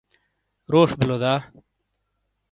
[0.71, 1.33] روش بِلو دا؟